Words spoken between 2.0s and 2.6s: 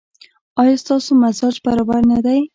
نه دی؟